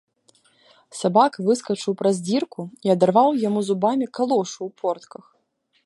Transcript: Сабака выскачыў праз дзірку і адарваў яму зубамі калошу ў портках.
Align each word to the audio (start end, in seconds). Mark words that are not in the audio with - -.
Сабака 0.99 1.37
выскачыў 1.49 1.91
праз 1.99 2.15
дзірку 2.29 2.61
і 2.89 2.95
адарваў 2.95 3.29
яму 3.47 3.59
зубамі 3.69 4.05
калошу 4.21 4.57
ў 4.67 4.69
портках. 4.83 5.25